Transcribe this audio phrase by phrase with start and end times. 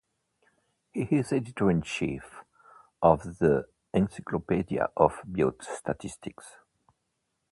[0.93, 2.41] He is editor-in-chief
[3.03, 6.55] of the "Encyclopedia of Biostatistics".